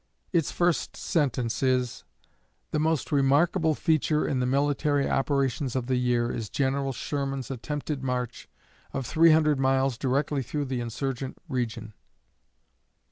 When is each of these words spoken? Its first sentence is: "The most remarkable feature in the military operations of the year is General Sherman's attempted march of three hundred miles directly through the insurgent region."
Its 0.33 0.51
first 0.51 0.97
sentence 0.97 1.61
is: 1.61 2.05
"The 2.71 2.79
most 2.79 3.11
remarkable 3.11 3.75
feature 3.75 4.27
in 4.27 4.39
the 4.39 4.47
military 4.47 5.07
operations 5.07 5.75
of 5.75 5.85
the 5.85 5.95
year 5.95 6.31
is 6.31 6.49
General 6.49 6.91
Sherman's 6.91 7.51
attempted 7.51 8.01
march 8.01 8.49
of 8.93 9.05
three 9.05 9.29
hundred 9.29 9.59
miles 9.59 9.99
directly 9.99 10.41
through 10.41 10.65
the 10.65 10.81
insurgent 10.81 11.37
region." 11.47 11.93